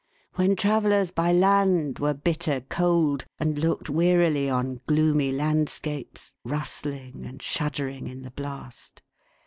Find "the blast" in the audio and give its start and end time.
8.23-9.03